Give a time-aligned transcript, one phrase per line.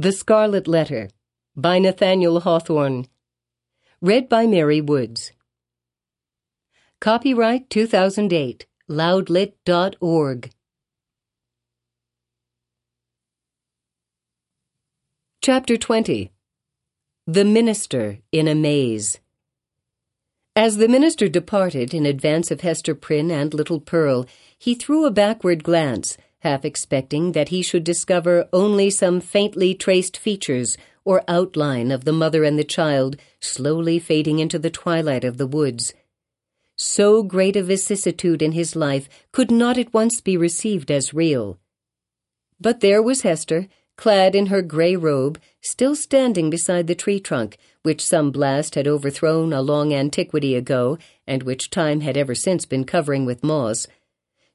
[0.00, 1.10] The Scarlet Letter
[1.54, 3.06] by Nathaniel Hawthorne.
[4.00, 5.32] Read by Mary Woods.
[7.02, 10.50] Copyright 2008, loudlit.org.
[15.42, 16.32] Chapter 20
[17.26, 19.20] The Minister in a Maze.
[20.56, 24.24] As the minister departed in advance of Hester Prynne and little Pearl,
[24.56, 30.16] he threw a backward glance half expecting that he should discover only some faintly traced
[30.16, 35.38] features or outline of the mother and the child slowly fading into the twilight of
[35.38, 35.94] the woods.
[36.76, 41.58] So great a vicissitude in his life could not at once be received as real.
[42.58, 47.58] But there was Hester, clad in her gray robe, still standing beside the tree trunk,
[47.82, 52.64] which some blast had overthrown a long antiquity ago, and which time had ever since
[52.64, 53.86] been covering with moss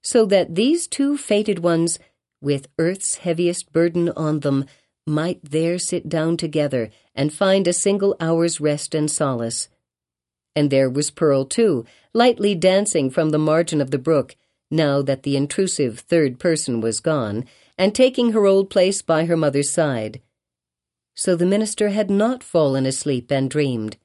[0.06, 1.98] so that these two fated ones,
[2.40, 4.64] with earth's heaviest burden on them,
[5.08, 9.68] might there sit down together and find a single hour's rest and solace.
[10.56, 14.36] And there was Pearl, too, lightly dancing from the margin of the brook,
[14.70, 17.44] now that the intrusive third person was gone,
[17.76, 20.22] and taking her old place by her mother's side.
[21.16, 23.98] So the minister had not fallen asleep and dreamed.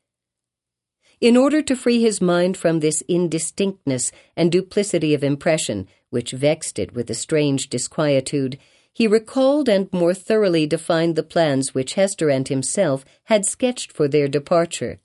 [1.20, 6.78] In order to free his mind from this indistinctness and duplicity of impression, which vexed
[6.78, 8.58] it with a strange disquietude,
[8.92, 14.08] he recalled and more thoroughly defined the plans which Hester and himself had sketched for
[14.08, 14.98] their departure.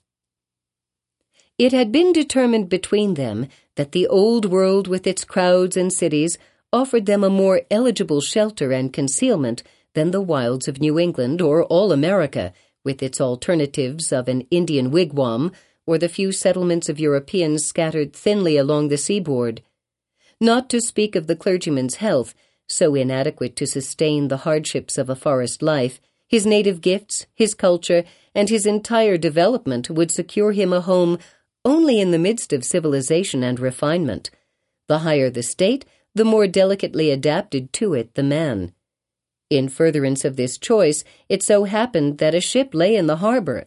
[1.58, 6.38] It had been determined between them that the old world with its crowds and cities
[6.72, 9.62] offered them a more eligible shelter and concealment
[9.94, 12.52] than the wilds of New England or all America,
[12.84, 15.52] with its alternatives of an Indian wigwam
[15.86, 19.62] or the few settlements of Europeans scattered thinly along the seaboard.
[20.40, 22.34] Not to speak of the clergyman's health,
[22.68, 28.04] so inadequate to sustain the hardships of a forest life, his native gifts, his culture,
[28.34, 31.18] and his entire development would secure him a home
[31.64, 34.30] only in the midst of civilization and refinement.
[34.88, 35.84] The higher the state,
[36.14, 38.72] the more delicately adapted to it the man.
[39.48, 43.66] In furtherance of this choice, it so happened that a ship lay in the harbor,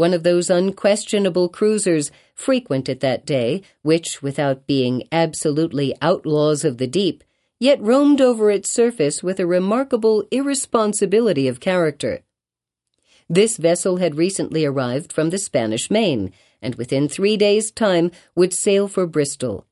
[0.00, 6.78] one of those unquestionable cruisers frequent at that day, which, without being absolutely outlaws of
[6.78, 7.22] the deep,
[7.58, 12.22] yet roamed over its surface with a remarkable irresponsibility of character.
[13.28, 16.32] This vessel had recently arrived from the Spanish Main,
[16.62, 19.66] and within three days' time would sail for Bristol.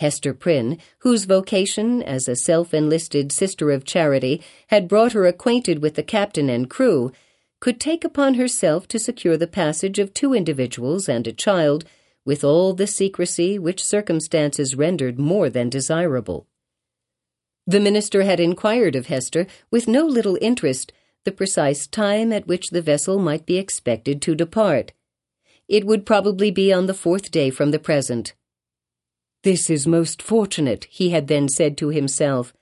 [0.00, 5.80] Hester Prynne, whose vocation as a self enlisted sister of charity had brought her acquainted
[5.80, 7.12] with the captain and crew,
[7.62, 11.84] could take upon herself to secure the passage of two individuals and a child
[12.24, 16.48] with all the secrecy which circumstances rendered more than desirable.
[17.64, 20.92] The minister had inquired of Hester, with no little interest,
[21.24, 24.92] the precise time at which the vessel might be expected to depart.
[25.68, 28.34] It would probably be on the fourth day from the present.
[29.44, 32.52] This is most fortunate, he had then said to himself,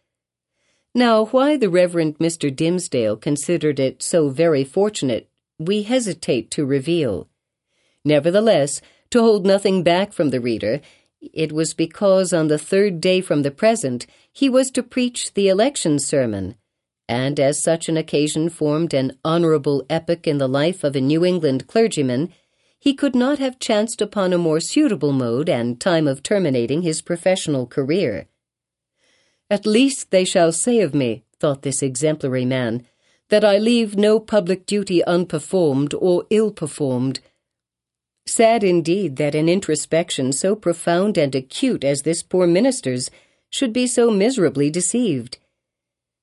[0.95, 2.55] now, why the Reverend Mr.
[2.55, 5.29] Dimmesdale considered it so very fortunate,
[5.59, 7.29] we hesitate to reveal.
[8.05, 8.81] Nevertheless,
[9.11, 10.81] to hold nothing back from the reader,
[11.21, 15.49] it was because on the third day from the present he was to preach the
[15.49, 16.57] election sermon,
[17.09, 21.25] and as such an occasion formed an honorable epoch in the life of a New
[21.25, 22.33] England clergyman,
[22.79, 27.03] he could not have chanced upon a more suitable mode and time of terminating his
[27.03, 28.27] professional career.
[29.51, 32.87] At least they shall say of me, thought this exemplary man,
[33.31, 37.21] that I leave no public duty unperformed or ill performed.
[38.27, 43.11] Sad indeed that an introspection so profound and acute as this poor minister's
[43.51, 45.39] should be so miserably deceived.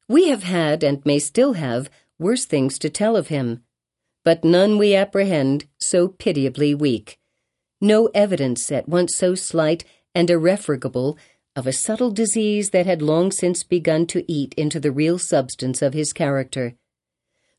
[0.07, 3.63] We have had, and may still have, worse things to tell of him,
[4.23, 7.19] but none we apprehend so pitiably weak.
[7.81, 9.83] No evidence at once so slight
[10.15, 11.17] and irrefragable
[11.57, 15.81] of a subtle disease that had long since begun to eat into the real substance
[15.81, 16.75] of his character.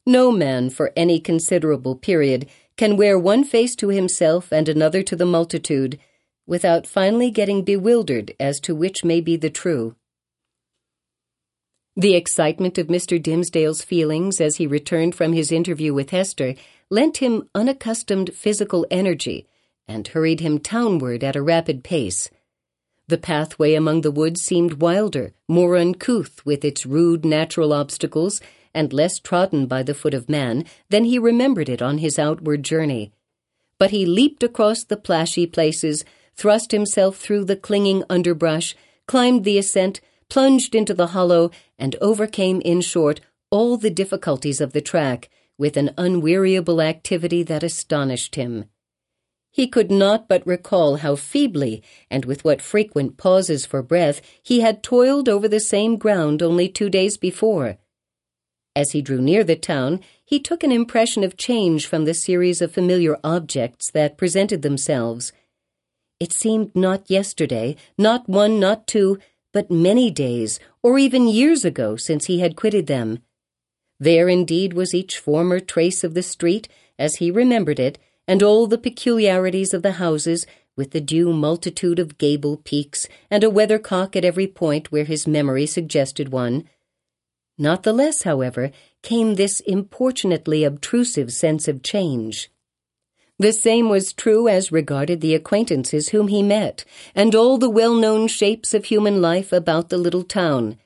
[0.06, 5.16] No man, for any considerable period, can wear one face to himself and another to
[5.16, 5.98] the multitude,
[6.46, 9.96] without finally getting bewildered as to which may be the true.
[11.96, 13.20] The excitement of Mr.
[13.20, 16.54] Dimmesdale's feelings as he returned from his interview with Hester
[16.88, 19.48] lent him unaccustomed physical energy
[19.88, 22.30] and hurried him townward at a rapid pace.
[23.08, 28.40] The pathway among the woods seemed wilder, more uncouth with its rude natural obstacles,
[28.74, 32.62] and less trodden by the foot of man than he remembered it on his outward
[32.62, 33.12] journey.
[33.78, 36.04] But he leaped across the plashy places,
[36.36, 38.76] thrust himself through the clinging underbrush,
[39.06, 43.20] climbed the ascent, plunged into the hollow, and overcame, in short,
[43.50, 48.66] all the difficulties of the track with an unweariable activity that astonished him.
[49.58, 54.60] He could not but recall how feebly, and with what frequent pauses for breath, he
[54.60, 57.76] had toiled over the same ground only two days before.
[58.76, 62.62] As he drew near the town, he took an impression of change from the series
[62.62, 65.32] of familiar objects that presented themselves.
[66.20, 69.18] It seemed not yesterday, not one, not two,
[69.52, 73.24] but many days, or even years ago since he had quitted them.
[73.98, 77.98] There indeed was each former trace of the street, as he remembered it,
[78.28, 80.46] and all the peculiarities of the houses,
[80.76, 85.26] with the due multitude of gable peaks, and a weathercock at every point where his
[85.26, 86.68] memory suggested one.
[87.56, 88.70] Not the less, however,
[89.02, 92.50] came this importunately obtrusive sense of change.
[93.40, 96.84] The same was true as regarded the acquaintances whom he met,
[97.14, 100.76] and all the well known shapes of human life about the little town.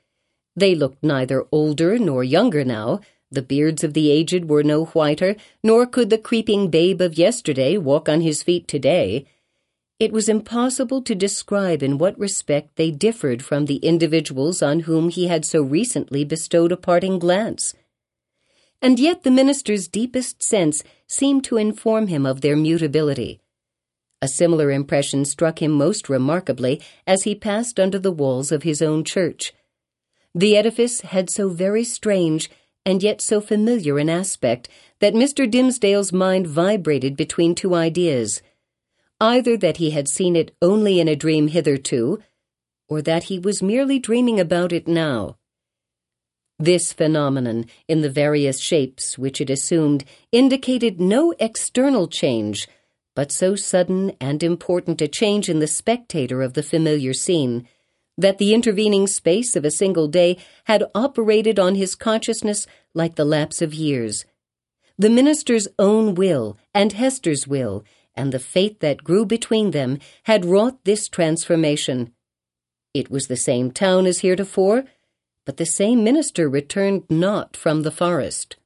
[0.54, 3.00] They looked neither older nor younger now,
[3.32, 7.76] the beards of the aged were no whiter, nor could the creeping babe of yesterday
[7.76, 9.26] walk on his feet today.
[9.98, 15.10] It was impossible to describe in what respect they differed from the individuals on whom
[15.10, 17.74] he had so recently bestowed a parting glance.
[18.80, 23.40] And yet the minister's deepest sense seemed to inform him of their mutability.
[24.20, 28.82] A similar impression struck him most remarkably as he passed under the walls of his
[28.82, 29.52] own church.
[30.34, 32.50] The edifice had so very strange
[32.84, 34.68] and yet so familiar an aspect
[35.00, 35.50] that Mr.
[35.50, 38.42] Dimmesdale's mind vibrated between two ideas
[39.22, 42.18] either that he had seen it only in a dream hitherto,
[42.88, 45.36] or that he was merely dreaming about it now.
[46.58, 52.66] This phenomenon, in the various shapes which it assumed, indicated no external change,
[53.14, 57.68] but so sudden and important a change in the spectator of the familiar scene
[58.18, 63.24] that the intervening space of a single day had operated on his consciousness like the
[63.24, 64.24] lapse of years.
[64.98, 70.44] The minister's own will and Hester's will and the fate that grew between them had
[70.44, 72.12] wrought this transformation.
[72.92, 74.84] It was the same town as heretofore,
[75.46, 78.56] but the same minister returned not from the forest.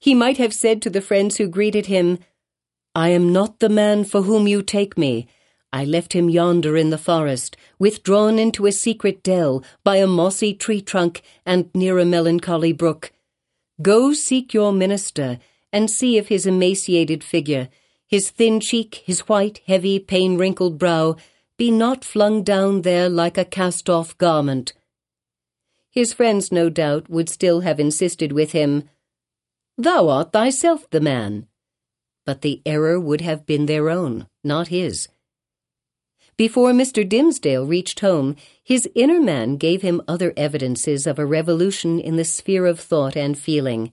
[0.00, 2.18] He might have said to the friends who greeted him,
[2.94, 5.28] I am not the man for whom you take me.
[5.72, 10.52] I left him yonder in the forest, withdrawn into a secret dell by a mossy
[10.52, 13.12] tree trunk and near a melancholy brook.
[13.80, 15.38] Go seek your minister,
[15.72, 17.68] and see if his emaciated figure,
[18.06, 21.16] his thin cheek, his white, heavy, pain wrinkled brow,
[21.56, 24.74] be not flung down there like a cast off garment.
[25.90, 28.88] His friends, no doubt, would still have insisted with him,
[29.78, 31.46] Thou art thyself the man.
[32.26, 35.08] But the error would have been their own, not his.
[36.38, 37.06] Before Mr.
[37.06, 42.24] Dimmesdale reached home, his inner man gave him other evidences of a revolution in the
[42.24, 43.92] sphere of thought and feeling.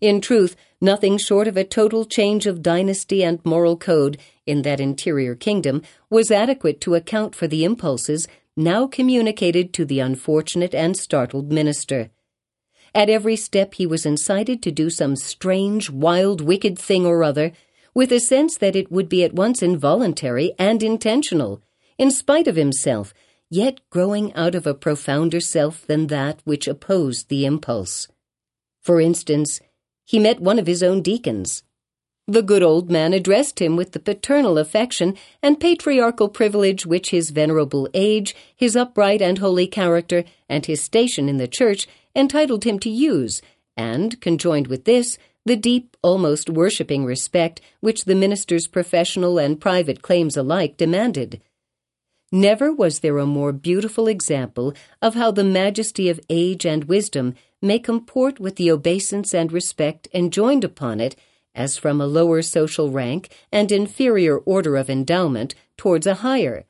[0.00, 4.80] In truth, nothing short of a total change of dynasty and moral code in that
[4.80, 8.26] interior kingdom was adequate to account for the impulses
[8.56, 12.10] now communicated to the unfortunate and startled minister.
[12.94, 17.52] At every step he was incited to do some strange, wild, wicked thing or other,
[17.92, 21.62] with a sense that it would be at once involuntary and intentional
[21.98, 23.14] in spite of himself,
[23.48, 28.08] yet growing out of a profounder self than that which opposed the impulse.
[28.82, 29.60] For instance,
[30.04, 31.62] he met one of his own deacons.
[32.28, 37.30] The good old man addressed him with the paternal affection and patriarchal privilege which his
[37.30, 41.86] venerable age, his upright and holy character, and his station in the church
[42.16, 43.42] entitled him to use,
[43.76, 50.02] and, conjoined with this, the deep, almost worshipping respect which the minister's professional and private
[50.02, 51.40] claims alike demanded.
[52.32, 57.34] Never was there a more beautiful example of how the majesty of age and wisdom
[57.62, 61.16] may comport with the obeisance and respect enjoined upon it
[61.54, 66.66] as from a lower social rank and inferior order of endowment towards a higher.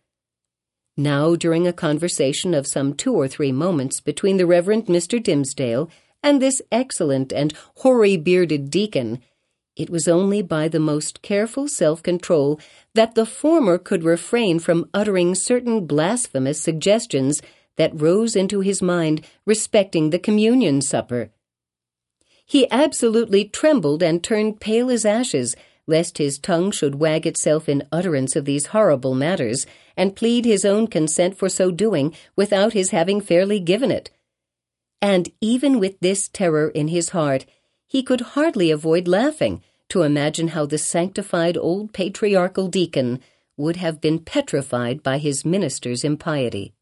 [0.97, 5.23] Now, during a conversation of some two or three moments between the Reverend Mr.
[5.23, 5.91] Dimmesdale
[6.23, 9.21] and this excellent and hoary bearded deacon,
[9.77, 12.59] it was only by the most careful self control
[12.95, 17.43] that the former could refrain from uttering certain blasphemous suggestions
[17.77, 21.31] that rose into his mind respecting the communion supper.
[22.47, 25.55] He absolutely trembled and turned pale as ashes,
[25.87, 29.67] lest his tongue should wag itself in utterance of these horrible matters,
[29.97, 34.11] and plead his own consent for so doing without his having fairly given it.
[35.03, 37.45] And even with this terror in his heart,
[37.87, 43.21] he could hardly avoid laughing to imagine how the sanctified old patriarchal deacon
[43.57, 46.75] would have been petrified by his minister's impiety.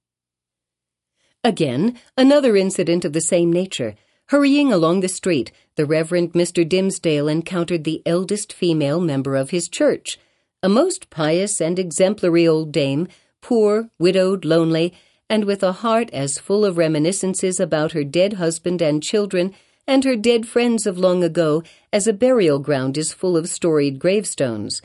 [1.43, 3.95] Again, another incident of the same nature,
[4.29, 6.67] Hurrying along the street, the Reverend Mr.
[6.67, 10.19] Dimmesdale encountered the eldest female member of his church,
[10.63, 13.07] a most pious and exemplary old dame,
[13.43, 14.95] poor, widowed, lonely,
[15.29, 19.55] and with a heart as full of reminiscences about her dead husband and children
[19.87, 21.63] and her dead friends of long ago
[21.93, 24.81] as a burial ground is full of storied gravestones.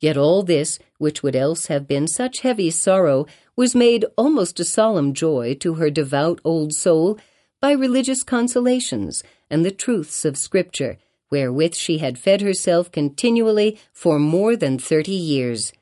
[0.00, 4.64] Yet all this, which would else have been such heavy sorrow, was made almost a
[4.64, 7.18] solemn joy to her devout old soul
[7.60, 10.96] by religious consolations and the truths of Scripture,
[11.30, 15.72] wherewith she had fed herself continually for more than thirty years.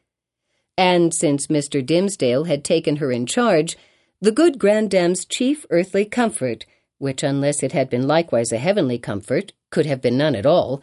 [0.76, 1.84] And since Mr.
[1.84, 3.76] Dimmesdale had taken her in charge,
[4.20, 6.66] the good granddame's chief earthly comfort,
[6.98, 10.82] which, unless it had been likewise a heavenly comfort, could have been none at all,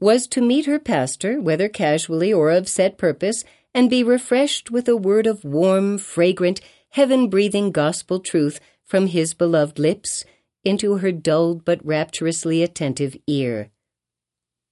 [0.00, 4.88] was to meet her pastor, whether casually or of set purpose, and be refreshed with
[4.88, 10.24] a word of warm, fragrant, heaven breathing gospel truth from his beloved lips
[10.64, 13.70] into her dulled but rapturously attentive ear.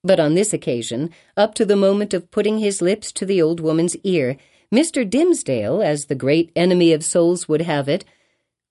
[0.03, 3.61] But on this occasion, up to the moment of putting his lips to the old
[3.61, 4.37] woman's ear,
[4.73, 5.09] Mr.
[5.09, 8.05] Dimmesdale, as the great enemy of souls would have it,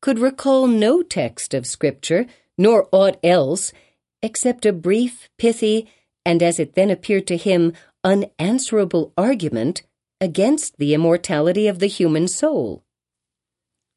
[0.05, 2.27] could recall no text of Scripture,
[2.59, 3.73] nor aught else,
[4.21, 5.87] except a brief, pithy,
[6.23, 9.81] and as it then appeared to him, unanswerable argument
[10.21, 12.83] against the immortality of the human soul.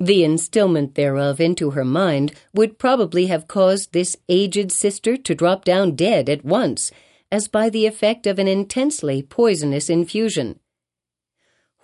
[0.00, 5.62] The instillment thereof into her mind would probably have caused this aged sister to drop
[5.62, 6.90] down dead at once,
[7.30, 10.58] as by the effect of an intensely poisonous infusion.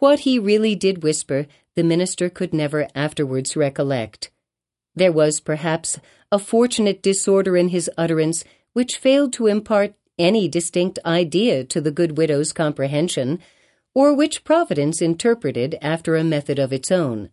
[0.04, 1.46] What he really did whisper,
[1.76, 4.30] the minister could never afterwards recollect.
[4.94, 5.99] There was, perhaps,
[6.30, 8.44] a fortunate disorder in his utterance
[8.75, 13.38] which failed to impart any distinct idea to the good widow's comprehension,
[13.94, 17.30] or which Providence interpreted after a method of its own.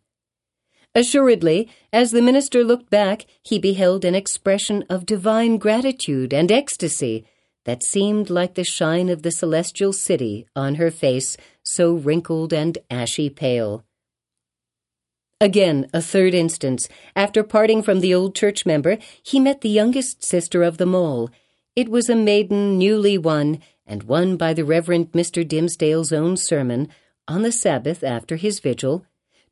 [0.96, 7.26] Assuredly, as the minister looked back, he beheld an expression of divine gratitude and ecstasy
[7.66, 12.78] that seemed like the shine of the celestial city on her face, so wrinkled and
[12.90, 13.84] ashy pale.
[15.40, 16.88] Again, a third instance.
[17.16, 21.32] After parting from the old church member, he met the youngest sister of them all.
[21.76, 25.48] It was a maiden newly won, and won by the Reverend Mr.
[25.48, 26.90] Dimmesdale's own sermon,
[27.28, 29.06] on the Sabbath after his vigil,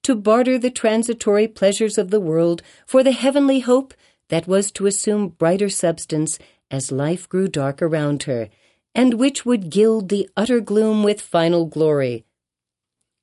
[0.04, 3.94] to barter the transitory pleasures of the world for the heavenly hope
[4.30, 6.38] that was to assume brighter substance
[6.72, 8.50] as life grew dark around her,
[8.96, 12.26] and which would gild the utter gloom with final glory.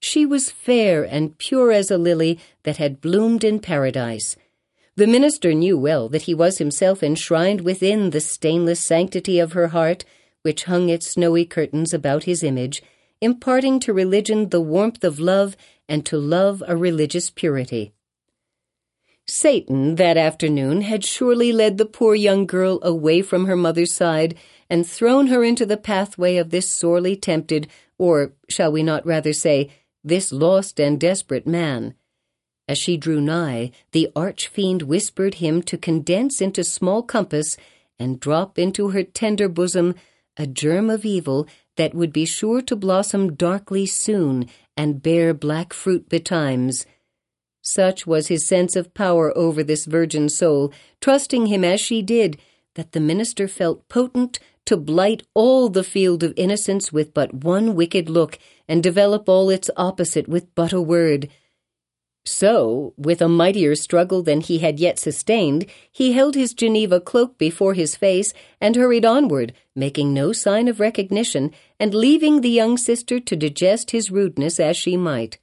[0.00, 4.36] She was fair and pure as a lily that had bloomed in paradise.
[4.96, 9.68] The minister knew well that he was himself enshrined within the stainless sanctity of her
[9.68, 10.04] heart,
[10.42, 12.82] which hung its snowy curtains about his image,
[13.20, 15.56] imparting to religion the warmth of love
[15.88, 17.92] and to love a religious purity.
[19.28, 24.36] Satan, that afternoon, had surely led the poor young girl away from her mother's side
[24.70, 27.68] and thrown her into the pathway of this sorely tempted,
[27.98, 29.70] or shall we not rather say,
[30.04, 31.94] this lost and desperate man.
[32.68, 37.56] As she drew nigh, the arch-fiend whispered him to condense into small compass
[37.98, 39.94] and drop into her tender bosom
[40.36, 45.72] a germ of evil that would be sure to blossom darkly soon and bear black
[45.72, 46.86] fruit betimes.
[47.66, 52.38] Such was his sense of power over this virgin soul, trusting him as she did,
[52.76, 57.74] that the minister felt potent to blight all the field of innocence with but one
[57.74, 61.28] wicked look and develop all its opposite with but a word.
[62.24, 67.36] So, with a mightier struggle than he had yet sustained, he held his Geneva cloak
[67.36, 72.76] before his face and hurried onward, making no sign of recognition, and leaving the young
[72.76, 75.38] sister to digest his rudeness as she might.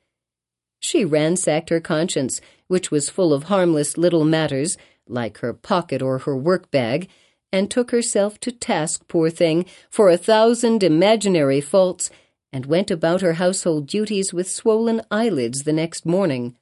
[0.84, 4.76] She ransacked her conscience, which was full of harmless little matters,
[5.08, 7.08] like her pocket or her work bag,
[7.54, 12.10] and took herself to task, poor thing, for a thousand imaginary faults,
[12.52, 16.58] and went about her household duties with swollen eyelids the next morning.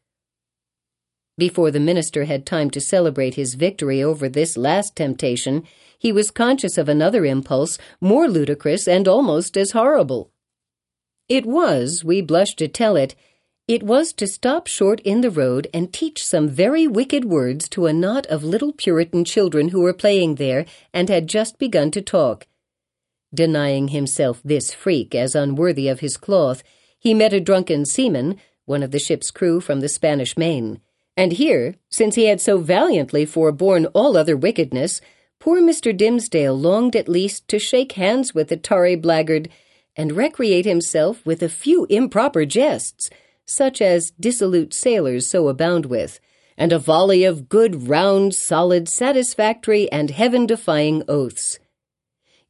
[1.36, 5.64] Before the minister had time to celebrate his victory over this last temptation,
[5.98, 10.30] he was conscious of another impulse, more ludicrous and almost as horrible.
[11.28, 13.16] It was, we blush to tell it,
[13.72, 17.86] it was to stop short in the road and teach some very wicked words to
[17.86, 22.02] a knot of little Puritan children who were playing there and had just begun to
[22.02, 22.48] talk.
[23.34, 26.64] Denying himself this freak as unworthy of his cloth,
[27.00, 28.36] he met a drunken seaman,
[28.66, 30.82] one of the ship's crew from the Spanish Main.
[31.16, 35.00] And here, since he had so valiantly forborne all other wickedness,
[35.40, 35.98] poor Mr.
[35.98, 39.48] Dimmesdale longed at least to shake hands with the tarry blackguard
[39.96, 43.10] and recreate himself with a few improper jests,
[43.56, 46.20] such as dissolute sailors so abound with,
[46.58, 51.60] and a volley of good, round, solid, satisfactory, and heaven defying oaths.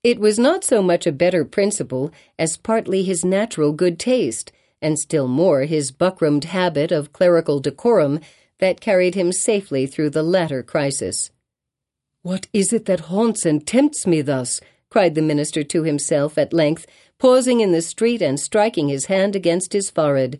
[0.04, 4.98] It was not so much a better principle as partly his natural good taste, and
[4.98, 8.20] still more his buckramed habit of clerical decorum
[8.58, 11.30] that carried him safely through the latter crisis.
[12.24, 14.62] What is it that haunts and tempts me thus?
[14.90, 16.86] cried the minister to himself at length,
[17.18, 20.40] pausing in the street and striking his hand against his forehead.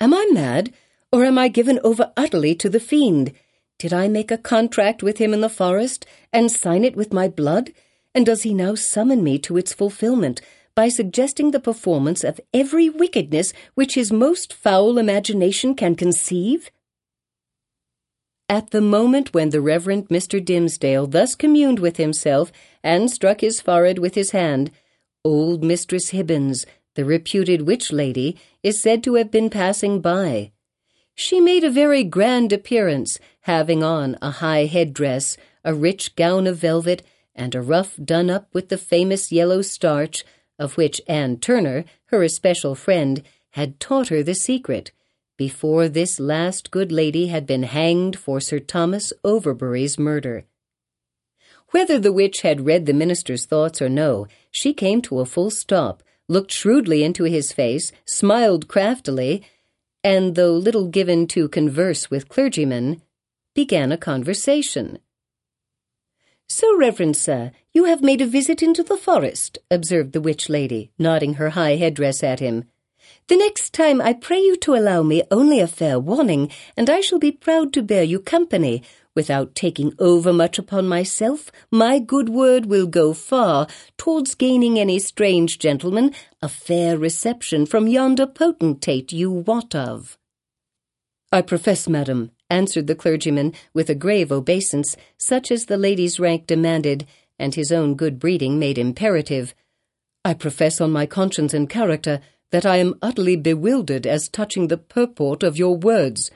[0.00, 0.72] Am I mad,
[1.10, 3.32] or am I given over utterly to the fiend?
[3.78, 7.28] Did I make a contract with him in the forest, and sign it with my
[7.28, 7.72] blood?
[8.14, 10.40] And does he now summon me to its fulfillment
[10.74, 16.70] by suggesting the performance of every wickedness which his most foul imagination can conceive?
[18.48, 20.42] At the moment when the Reverend Mr.
[20.42, 22.52] Dimmesdale thus communed with himself
[22.82, 24.70] and struck his forehead with his hand,
[25.24, 26.64] old Mistress Hibbins,
[26.94, 30.52] the reputed witch lady, is said to have been passing by.
[31.14, 36.58] She made a very grand appearance, having on a high headdress, a rich gown of
[36.58, 37.02] velvet,
[37.34, 40.24] and a ruff done up with the famous yellow starch,
[40.58, 44.92] of which Anne Turner, her especial friend, had taught her the secret,
[45.36, 50.44] before this last good lady had been hanged for Sir Thomas Overbury's murder.
[51.70, 55.50] Whether the witch had read the minister's thoughts or no, she came to a full
[55.50, 59.42] stop, looked shrewdly into his face, smiled craftily,
[60.04, 63.02] and though little given to converse with clergymen,
[63.54, 64.98] began a conversation.
[66.46, 70.90] So, Reverend Sir, you have made a visit into the forest, observed the witch lady,
[70.98, 72.64] nodding her high headdress at him.
[73.28, 77.00] The next time I pray you to allow me only a fair warning, and I
[77.00, 78.82] shall be proud to bear you company.
[79.18, 85.00] Without taking over much upon myself, my good word will go far towards gaining any
[85.00, 90.16] strange gentleman a fair reception from yonder potentate you wot of.
[91.32, 96.46] I profess, madam, answered the clergyman with a grave obeisance, such as the lady's rank
[96.46, 97.04] demanded,
[97.40, 99.52] and his own good breeding made imperative.
[100.24, 102.20] I profess on my conscience and character
[102.52, 106.30] that I am utterly bewildered as touching the purport of your words.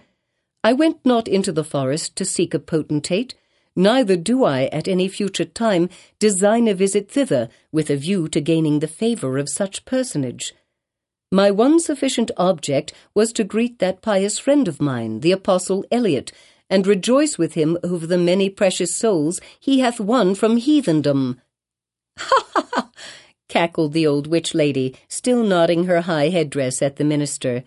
[0.65, 3.35] I went not into the forest to seek a potentate,
[3.75, 5.89] neither do I at any future time
[6.21, 10.55] design a visit thither with a view to gaining the favour of such personage.
[11.33, 16.31] My one sufficient object was to greet that pious friend of mine, the Apostle Eliot,
[16.71, 21.39] and rejoice with him over the many precious souls he hath won from heathendom.
[22.19, 22.91] Ha ha ha!
[23.49, 27.65] cackled the old witch lady, still nodding her high headdress at the minister.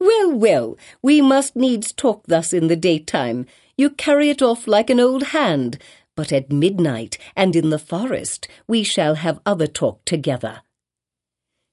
[0.00, 3.46] Well, well, we must needs talk thus in the daytime.
[3.76, 5.78] You carry it off like an old hand,
[6.14, 10.62] but at midnight and in the forest we shall have other talk together.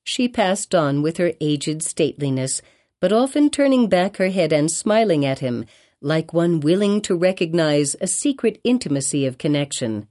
[0.04, 2.62] She passed on with her aged stateliness,
[3.02, 5.66] but often turning back her head and smiling at him,
[6.02, 10.08] like one willing to recognize a secret intimacy of connection.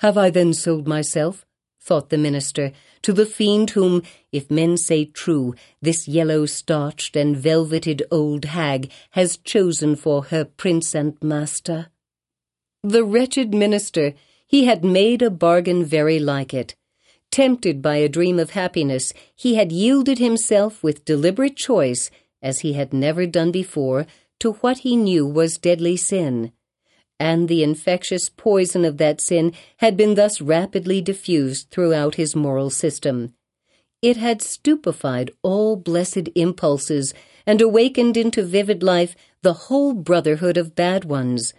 [0.00, 1.46] Have I then sold myself?
[1.80, 7.36] thought the minister, to the fiend whom, if men say true, this yellow starched and
[7.36, 11.88] velveted old hag has chosen for her prince and master.
[12.82, 14.14] The wretched minister,
[14.46, 16.74] he had made a bargain very like it.
[17.30, 22.10] Tempted by a dream of happiness, he had yielded himself with deliberate choice,
[22.42, 24.06] as he had never done before,
[24.40, 26.52] to what he knew was deadly sin.
[27.20, 32.70] And the infectious poison of that sin had been thus rapidly diffused throughout his moral
[32.70, 33.34] system.
[34.00, 37.12] It had stupefied all blessed impulses
[37.46, 41.52] and awakened into vivid life the whole brotherhood of bad ones.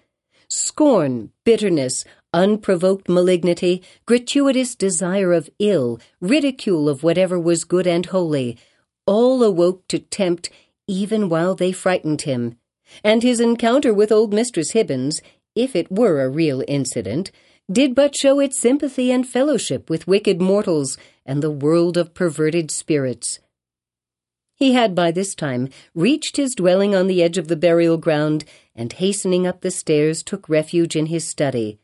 [0.49, 8.57] Scorn, bitterness, unprovoked malignity, gratuitous desire of ill, ridicule of whatever was good and holy,
[9.05, 10.49] all awoke to tempt
[10.87, 12.57] even while they frightened him.
[13.03, 15.21] And his encounter with old Mistress Hibbins,
[15.55, 17.31] if it were a real incident,
[17.71, 22.71] did but show its sympathy and fellowship with wicked mortals and the world of perverted
[22.71, 23.39] spirits.
[24.55, 28.45] He had by this time reached his dwelling on the edge of the burial ground,
[28.75, 31.79] and hastening up the stairs took refuge in his study.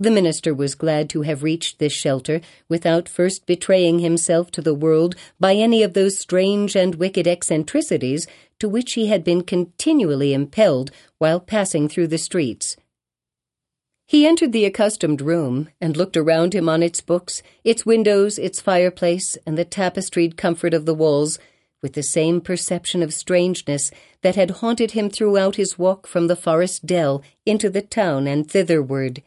[0.00, 4.74] The minister was glad to have reached this shelter without first betraying himself to the
[4.74, 8.26] world by any of those strange and wicked eccentricities
[8.58, 12.76] to which he had been continually impelled while passing through the streets.
[14.06, 18.60] He entered the accustomed room and looked around him on its books, its windows, its
[18.60, 21.38] fireplace, and the tapestried comfort of the walls
[21.84, 23.90] with the same perception of strangeness
[24.22, 28.50] that had haunted him throughout his walk from the forest dell into the town and
[28.50, 29.22] thitherward.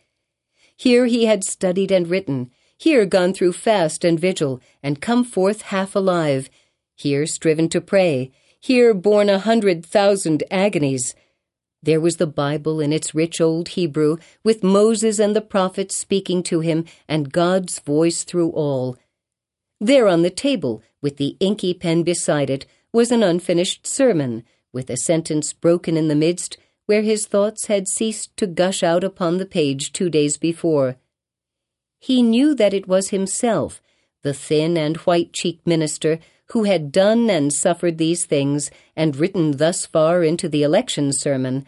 [0.75, 5.63] Here he had studied and written, here gone through fast and vigil, and come forth
[5.63, 6.49] half alive,
[6.95, 11.15] here striven to pray, here borne a hundred thousand agonies.
[11.87, 16.43] There was the Bible in its rich old Hebrew, with Moses and the prophets speaking
[16.43, 18.97] to him, and God's voice through all.
[19.79, 24.89] There on the table, with the inky pen beside it, was an unfinished sermon, with
[24.89, 29.37] a sentence broken in the midst, where his thoughts had ceased to gush out upon
[29.37, 30.97] the page two days before.
[32.01, 33.81] He knew that it was himself,
[34.23, 36.19] the thin and white cheeked minister,
[36.51, 41.65] who had done and suffered these things and written thus far into the election sermon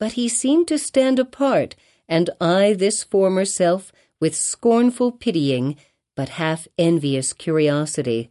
[0.00, 1.76] but he seemed to stand apart
[2.08, 5.76] and eye this former self with scornful pitying
[6.16, 8.30] but half envious curiosity.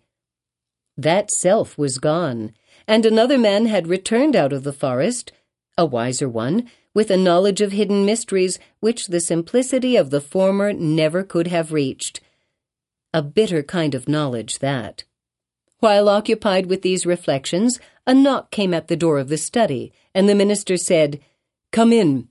[0.98, 2.52] That self was gone,
[2.86, 5.32] and another man had returned out of the forest,
[5.78, 10.74] a wiser one, with a knowledge of hidden mysteries which the simplicity of the former
[10.74, 12.20] never could have reached.
[13.14, 15.04] A bitter kind of knowledge, that.
[15.80, 20.28] While occupied with these reflections, a knock came at the door of the study, and
[20.28, 21.22] the minister said,
[21.72, 22.30] Come in,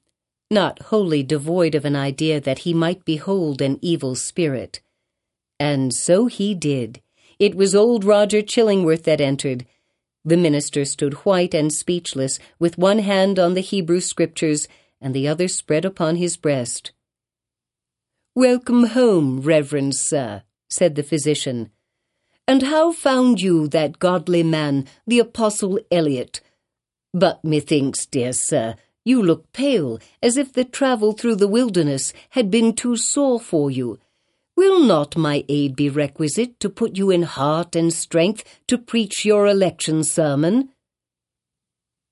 [0.50, 4.80] not wholly devoid of an idea that he might behold an evil spirit.
[5.60, 7.02] And so he did.
[7.38, 9.64] It was old Roger Chillingworth that entered.
[10.24, 14.66] The minister stood white and speechless, with one hand on the Hebrew scriptures
[15.00, 16.92] and the other spread upon his breast.
[18.34, 21.70] Welcome home, Reverend Sir, said the physician.
[22.46, 26.40] And how found you that godly man, the Apostle Eliot?
[27.14, 32.50] But methinks, dear sir, you look pale, as if the travel through the wilderness had
[32.50, 33.98] been too sore for you.
[34.56, 39.24] Will not my aid be requisite to put you in heart and strength to preach
[39.24, 40.70] your election sermon?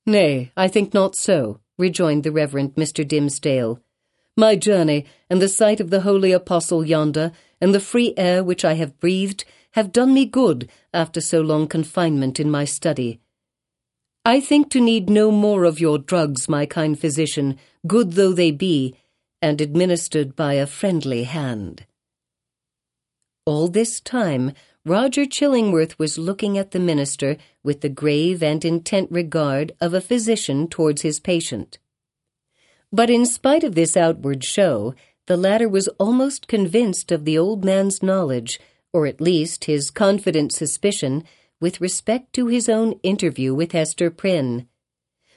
[0.07, 3.07] Nay, I think not so, rejoined the Reverend Mr.
[3.07, 3.81] Dimmesdale.
[4.37, 8.65] My journey, and the sight of the holy apostle yonder, and the free air which
[8.65, 13.21] I have breathed, have done me good after so long confinement in my study.
[14.27, 18.51] I think to need no more of your drugs, my kind physician, good though they
[18.51, 18.97] be,
[19.41, 21.87] and administered by a friendly hand.
[23.45, 24.51] All this time,
[24.85, 30.01] Roger Chillingworth was looking at the minister with the grave and intent regard of a
[30.01, 31.79] physician towards his patient.
[32.93, 34.97] But in spite of this outward show,
[35.29, 38.59] the latter was almost convinced of the old man's knowledge,
[38.93, 41.23] or at least his confident suspicion
[41.61, 44.69] with respect to his own interview with Hester Prynne.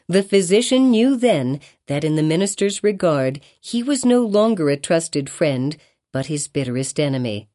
[0.07, 5.29] The physician knew then that in the minister's regard he was no longer a trusted
[5.29, 5.77] friend,
[6.11, 7.47] but his bitterest enemy.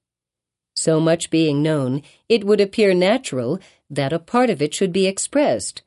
[0.76, 3.58] So much being known, it would appear natural
[3.90, 5.82] that a part of it should be expressed.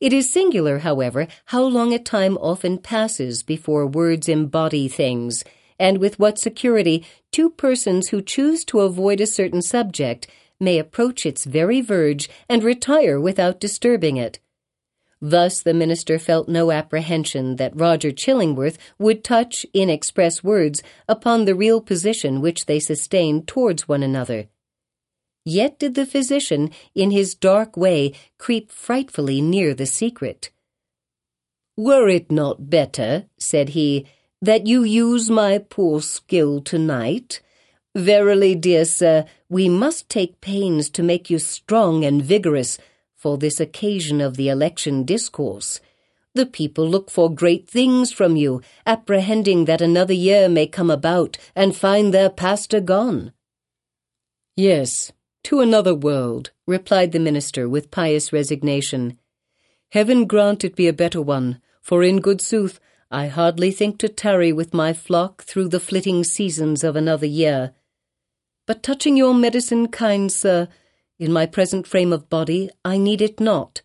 [0.00, 5.44] It is singular, however, how long a time often passes before words embody things,
[5.78, 10.26] and with what security two persons who choose to avoid a certain subject
[10.60, 14.40] may approach its very verge and retire without disturbing it.
[15.20, 21.44] Thus the minister felt no apprehension that Roger Chillingworth would touch, in express words, upon
[21.44, 24.48] the real position which they sustained towards one another.
[25.44, 30.50] Yet did the physician, in his dark way, creep frightfully near the secret.
[31.76, 34.06] Were it not better, said he,
[34.42, 37.40] that you use my poor skill tonight?
[37.94, 42.78] Verily, dear sir, we must take pains to make you strong and vigorous
[43.16, 45.80] for this occasion of the election discourse.
[46.34, 51.36] The people look for great things from you, apprehending that another year may come about
[51.56, 53.32] and find their pastor gone.
[54.54, 55.12] Yes,
[55.44, 59.18] to another world, replied the minister with pious resignation.
[59.90, 62.78] Heaven grant it be a better one, for in good sooth
[63.10, 67.72] I hardly think to tarry with my flock through the flitting seasons of another year.
[68.68, 70.68] But touching your medicine, kind sir,
[71.18, 73.80] in my present frame of body, I need it not.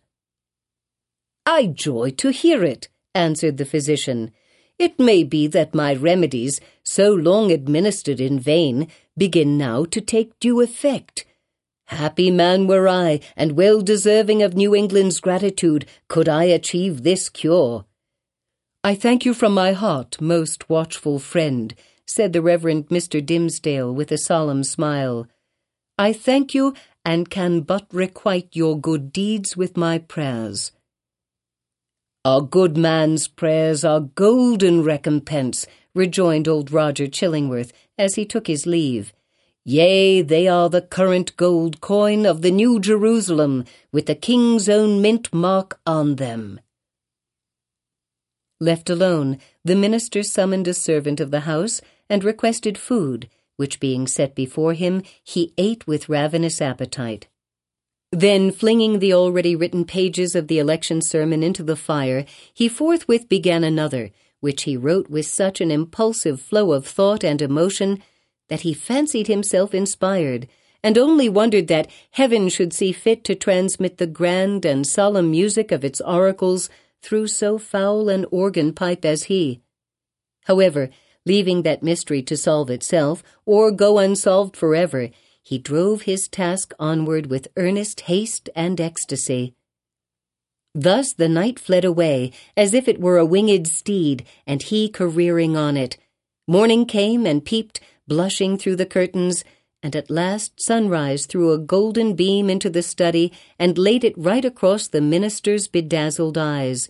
[1.46, 4.30] I joy to hear it, answered the physician.
[4.78, 10.38] It may be that my remedies, so long administered in vain, begin now to take
[10.38, 11.24] due effect.
[11.86, 17.30] Happy man were I, and well deserving of New England's gratitude, could I achieve this
[17.30, 17.86] cure.
[18.82, 21.74] I thank you from my heart, most watchful friend,
[22.06, 23.24] said the Reverend Mr.
[23.24, 25.26] Dimmesdale with a solemn smile.
[25.98, 30.72] I thank you and can but requite your good deeds with my prayers.
[32.24, 38.66] A good man's prayers are golden recompense, rejoined old Roger Chillingworth as he took his
[38.66, 39.12] leave.
[39.66, 45.00] Yea, they are the current gold coin of the New Jerusalem, with the King's own
[45.00, 46.60] mint mark on them.
[48.60, 54.06] Left alone, the minister summoned a servant of the house and requested food, which being
[54.06, 57.28] set before him, he ate with ravenous appetite.
[58.10, 63.28] Then, flinging the already written pages of the election sermon into the fire, he forthwith
[63.28, 68.02] began another, which he wrote with such an impulsive flow of thought and emotion
[68.48, 70.46] that he fancied himself inspired,
[70.82, 75.72] and only wondered that heaven should see fit to transmit the grand and solemn music
[75.72, 76.68] of its oracles
[77.00, 79.60] through so foul an organ pipe as he.
[80.44, 80.90] However,
[81.26, 85.10] leaving that mystery to solve itself, or go unsolved forever,
[85.42, 89.54] he drove his task onward with earnest haste and ecstasy.
[90.74, 95.56] Thus the night fled away, as if it were a winged steed, and he careering
[95.56, 95.96] on it.
[96.48, 99.44] Morning came and peeped, blushing through the curtains,
[99.82, 104.44] and at last sunrise threw a golden beam into the study and laid it right
[104.44, 106.88] across the minister's bedazzled eyes.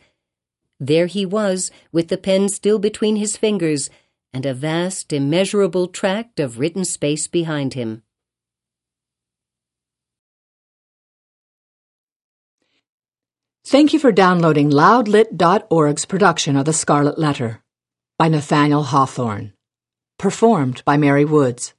[0.80, 3.90] There he was, with the pen still between his fingers,
[4.34, 8.02] and a vast, immeasurable tract of written space behind him.
[13.64, 17.62] Thank you for downloading loudlit.org's production of The Scarlet Letter
[18.18, 19.52] by Nathaniel Hawthorne,
[20.18, 21.72] performed by Mary Woods.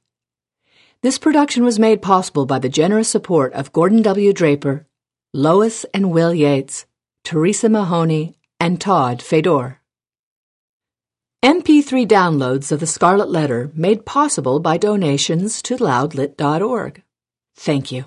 [1.02, 4.32] This production was made possible by the generous support of Gordon W.
[4.32, 4.86] Draper,
[5.32, 6.86] Lois and Will Yates,
[7.22, 9.80] Teresa Mahoney, and Todd Fedor.
[11.44, 17.02] MP3 downloads of The Scarlet Letter made possible by donations to loudlit.org.
[17.54, 18.06] Thank you.